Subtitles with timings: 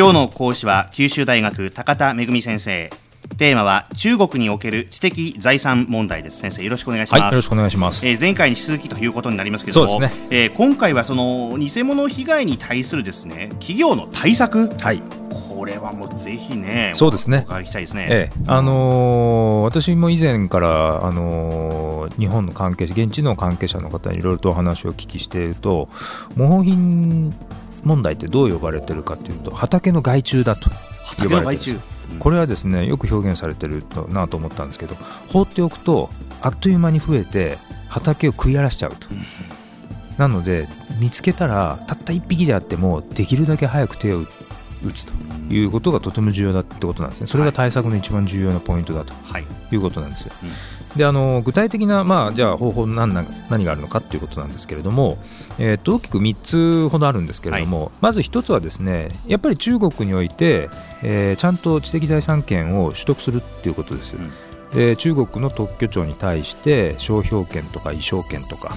[0.00, 2.90] 今日の講師は九州大学高田恵先生。
[3.36, 6.38] テーマは中国における知的財産問題です。
[6.38, 10.10] 先生よろしくお願いします、はい、よろしくお願いします、えー、前回に続きということになりますけれども、ね。
[10.30, 15.02] えー、今回はその偽物被害に対するですね企業の対策、はい、
[15.58, 17.40] これはもうぜひねそうですね。
[17.40, 18.40] お伺いしたいですね、ええ。
[18.46, 25.90] あのー、私も以前からあのー、日本の関係者現地の関係者の方にいろいろとお話をお聞きしていると
[26.36, 27.34] 模倣品
[27.84, 30.70] 問題ってどう呼ばれてるかというと畑の害虫だと
[31.22, 31.76] 呼ばれてる害虫。
[32.18, 34.96] これはですねよく表現されてるなと思ったんですけど
[35.28, 36.10] 放っておくと
[36.42, 39.24] あっという間に増えて畑を食い荒らしちゃうと、うん、
[40.16, 44.26] なので見つけたらたった1匹であってもできるだけ早く手を打
[44.92, 45.12] つと。
[45.50, 47.26] いうことがとても重要だってことなんですね。
[47.26, 49.12] それが対策の一番重要なポイントだと。
[49.40, 49.44] い。
[49.74, 53.14] うことなんですよ、はいうんであの具体的な、まあ、じゃあ方法何
[53.48, 55.18] 何があるのかということなんですけれども、
[55.58, 60.68] えー、と大きく3つほどあるんですけれども、はい、まず1つはですねやっぱり中国において、
[61.02, 64.16] えー、ちゃんと知的財産権を取得するっていうことです。
[64.16, 64.32] うん。
[64.72, 68.72] で中国の特許庁に対して商標権とか衣装権とか、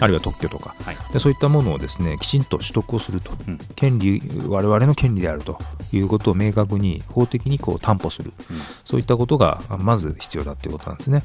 [0.00, 5.58] あるいは特許とか、はい、でそういったものをですねきちんと取得をすると、うん、権利我々の権利であると
[5.92, 11.22] いうことを明確に法的にこう担保する、うん、そういったことがまず必要だということなんですね。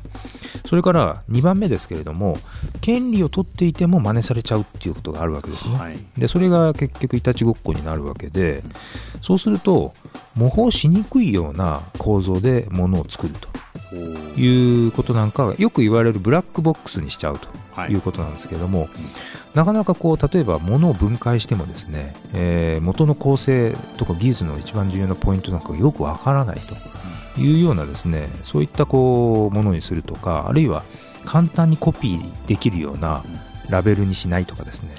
[0.65, 2.37] それから2番目ですけれども
[2.81, 8.63] 権利を取っていても真似されちゃうっていうことがあるわけですね、はい、でそれが結局いたちごっこになるわけで
[9.21, 9.93] そうすると
[10.35, 13.47] 模倣しにくいような構造でものを作ると
[13.95, 17.47] いうことなんかよく言われるブラックボックスにしちゃうと
[17.89, 17.95] い。
[17.95, 18.89] うことなんですけれども、はい、
[19.53, 26.57] なかなかこう例えば物を分解してもですね、えー、元の構成とか技術の一番重要なポイントなんかがよくわからない
[27.35, 30.83] というようなですねそういったこうものにするとかあるいは
[31.25, 33.23] 簡単にコピーできるような
[33.69, 34.93] ラベルにしないとかですね、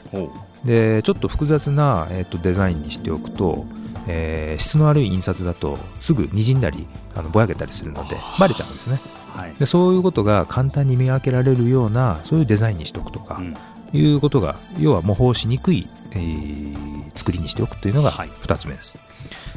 [0.65, 3.65] でちょっと複雑な、えー、とデザインにしておくと、
[4.07, 9.01] えー、質の悪い印刷だとすぐにじんだりあのぼやけたりするのでバレちゃうんですね。
[9.35, 13.55] はい、でそういうことが簡単に見分けられるようなそういうデザインにしておくとか、うん、
[13.93, 18.97] いうことが要は模倣しにくい、えー、作りにしておくというのが2つ目です。
[18.97, 19.05] は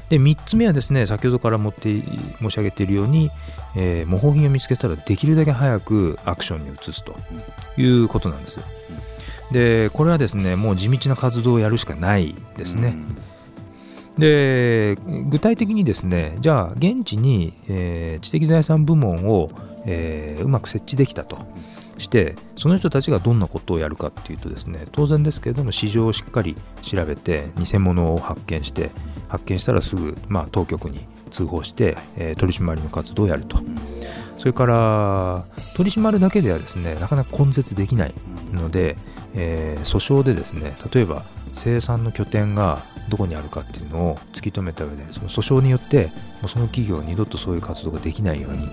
[0.08, 2.02] い、で3つ目はですね先ほどから持って
[2.40, 3.32] 申し上げているように、
[3.76, 7.16] えー、模倣品を見つけたらできるだけ早くアクションに移すと
[7.78, 8.64] いうことなんですよ。
[9.52, 12.96] でこれはですねもう地道な活動をやるしかないですね。
[14.20, 14.98] で
[15.30, 19.50] 具体的にですねじゃあ現地に、えー、知的財産部門を
[19.86, 21.38] えー、うまく設置できたと
[21.98, 28.92] してその人たちがどんなことをやるかっていうとですね当然ですけれども市場をしっかり調べて偽物を発見して
[29.28, 33.60] 発見したらすぐ、まあ、当局に通報して、えー、取り締まりの活動をやると。
[34.38, 35.44] それから
[35.76, 38.14] 取り締まるだけではですねなかなか根絶できない
[38.54, 38.96] ので、
[39.36, 41.24] えー、訴訟でですね例えば
[41.54, 46.12] 生産の拠点がどこにあるかっていうのを突き止めた上でその訴訟によっても
[46.46, 48.70] うその企業は二度とそういう活動ができないように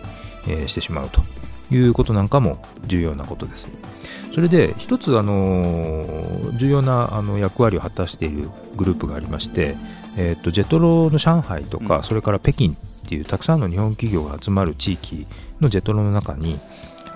[0.49, 1.23] えしてしまうと
[1.75, 3.69] いうことなんかも重要なことです。
[4.35, 6.05] それで一つあの
[6.57, 9.77] 重要なあの役割を果たしているグループがありまして、
[10.19, 15.27] えー、とジェトロの上海とか、それから北京っていうたくさんの日本企業が集まる地域
[15.61, 16.61] のジェトロの中に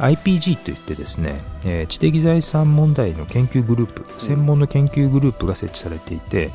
[0.01, 6.51] IPG といってですね、えー、知的財産問題の研究グループ専門の研究グループが設置されていて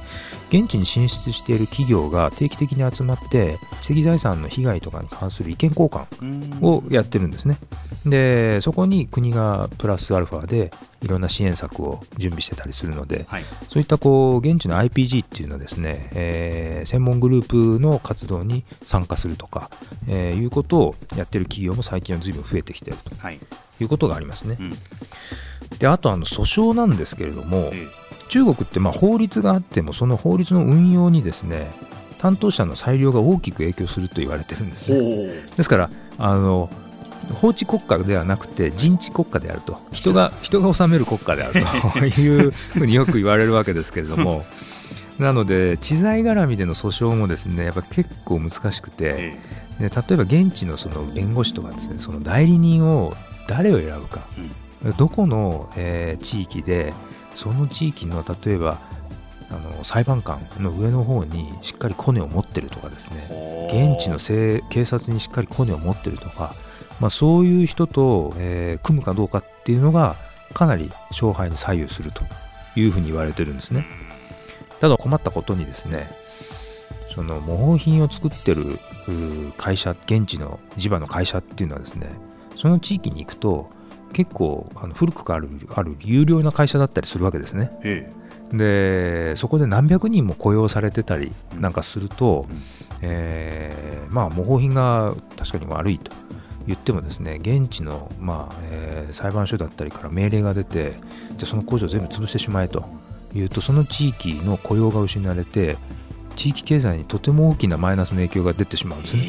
[0.50, 7.58] 現地に進出している企業が定期的に集まって知的財産の被害とかに関する意見交換をやってるんですね。
[8.06, 19.70] でそこに国がプラスアルファでいろんな支援策を準備してたりするので、はい、そういったこう現地の IPG っていうのはですね、えー、専門グループの活動に参加するとか、
[20.08, 23.40] えー、いうことをやってる企業も最近は随分増えてきていると、はい、
[23.80, 24.58] いうことがありますね。
[24.60, 27.72] うん、であとあの訴訟なんですけれども、
[28.35, 31.72] 中国ってまあ法律があってもその法律の運用にですね
[32.18, 35.46] 担当者の裁量が大きく影響すると言われてるんですね。
[35.56, 36.69] ですからあの
[37.34, 39.79] 法治国家ではなくて人治国家であると。
[39.94, 41.53] 人が人が治める国家である
[41.94, 44.44] と いうふうによく言われるわけですけれども。
[45.17, 49.40] なので知財絡みでの訴訟もですねやっぱ結構難しくて
[49.79, 53.16] で例えば現地のその弁護士とかですねその代理人を
[53.47, 54.28] 誰を選ぶか、
[54.97, 56.93] どこの、えー、地域で
[57.35, 58.79] その地域の例えば
[59.52, 63.28] あの裁判官の上の方にしっかりコネを持ってるとかですね。
[63.70, 64.17] 現地の
[64.70, 66.55] 警察にしっかりコネを持ってるとか
[66.99, 70.16] まあ、そういう人と、えー、組むかどうかっていうのが
[70.53, 72.23] かなり勝敗に左右すると
[72.76, 73.85] いうふうに言われてるんですね。
[74.79, 76.09] ただ困ったことにですね
[77.14, 78.78] その模倣品を作ってる
[79.58, 82.09] 会社現地の地場の会社っていうのはですね
[82.58, 83.70] その地域に行くと
[84.16, 87.70] 結構あの古くからあるある有料な会社だったりするわけですね。
[88.53, 92.47] でそこで何百人も雇用されてたりなんかすると、
[93.02, 96.14] えー、まあ模倣品が確かに悪いと
[96.66, 100.94] 言ってもですね現地の、まあえー、裁判所だったりから命令が出て
[101.35, 102.85] じゃその工場を全部潰してしまえと
[103.34, 105.76] いうとその地域の雇用が失われて
[106.35, 109.26] 地域経済にとても大きなマイナスの影響が出てしまうんですね、え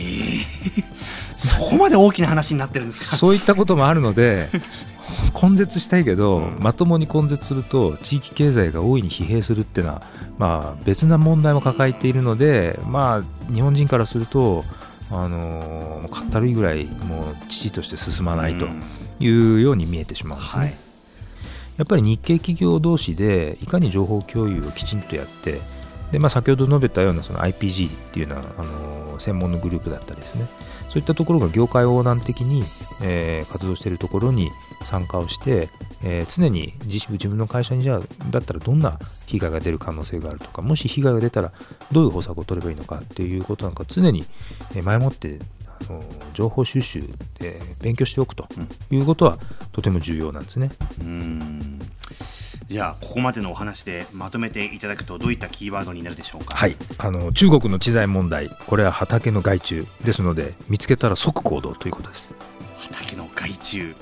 [0.80, 0.84] ー、
[1.36, 3.16] そこまで大きな話になってるんですか？
[3.16, 4.48] そういったこともあるので
[5.40, 10.02] 根絶したいけど、うん、まともに根絶すると地域経済が大いに疲弊するっていうのは、
[10.38, 14.64] まあ、別な問題も抱えているので、まあ、日本人からすると、
[15.10, 18.66] あのー、かったるいぐらいもう父として進まないと
[19.20, 20.62] いうように見えてしまうんですね。
[20.64, 20.74] はい、
[21.76, 25.60] やっぱり日系企業同士でいかに情報共有をきちんとやって
[26.12, 30.46] で、まあ、先ほど述べたようなその IPG っていうような、あのー、専門のグループだったりですね。
[30.88, 32.62] そういったところが業界横断的に、
[33.02, 34.50] えー、活動しているところに
[34.82, 35.68] 参加をして、
[36.02, 38.00] えー、常に自自分の会社にじゃあ
[38.30, 41.52] だったらどんな被害が出る可能性があるとかもし被害が出たら
[41.92, 44.24] どういう方策を取ればいいのかっていうことなんか常に
[44.82, 45.38] 前もって
[45.88, 46.02] あの
[46.32, 47.02] 情報収集
[47.38, 48.46] で勉強しておくと
[48.90, 49.38] いうことは
[49.72, 50.70] とても重要なんですね。
[51.00, 51.75] うん
[52.68, 56.56] じゃあここまでのお話でまとめていただくとどういったキーワードになるでしょうか？
[56.56, 58.50] はい、あの中国の知財問題。
[58.66, 62.34] これは畑の害虫ですので見つけたら即行動ということです。
[62.90, 63.94] 畑の害虫。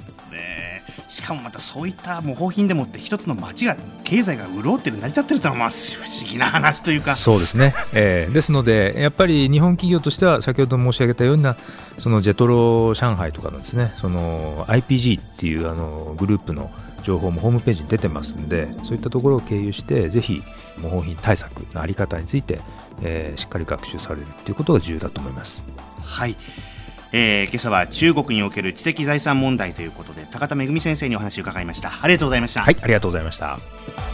[1.06, 7.14] しかもまたそういった模倣品でもって一つの町が経済が潤ってる成り立ってるというのはまあ不思議な話というか。
[7.14, 11.56] そうですね、えー、ですのでやっぱり日本企業としては先ほど申し上げたような
[11.98, 16.70] そのジェトロ上海とかのですねその IPG っていうあのグループの
[17.04, 20.42] 情報もホームページに出てますんでそういったところを経由してぜひ
[20.78, 22.60] 模倣品対策の在り方について、
[23.02, 25.62] えー、しっかり学習されるということが重要だと思います。
[26.02, 26.36] はい。
[27.12, 31.92] えー、今朝は中国における知的財産問題ということで高田恵先生にお話を伺いました。
[32.02, 32.62] ありがとうございました。
[32.62, 34.13] はいありがとうございました